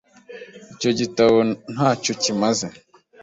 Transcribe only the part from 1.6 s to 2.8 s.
ntacyo kimaze.